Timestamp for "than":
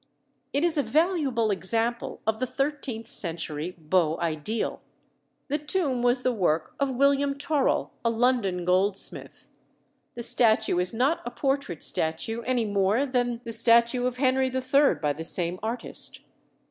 13.05-13.41